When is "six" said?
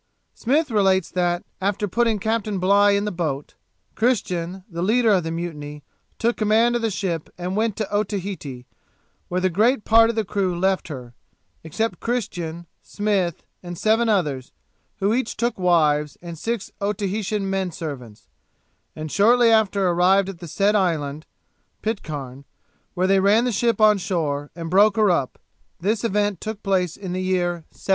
16.35-16.71